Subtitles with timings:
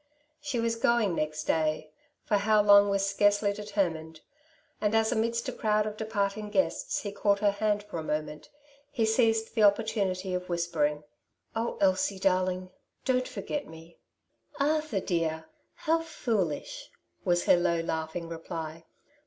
[0.39, 1.91] She was going next day—
[2.25, 4.21] for how long waa scarcely determined;
[4.81, 8.03] and as amidst a crowd of de parting guests he caught her hand for a
[8.03, 8.49] moment,
[8.89, 11.03] he seized the opportunity of whispering, —'^
[11.55, 12.71] Oh, Elsie darling,
[13.05, 13.99] don^t forget me!
[14.59, 15.45] '^" Arthur dear,
[15.75, 16.89] how foolish!''
[17.23, 18.85] was her low, laughing reply.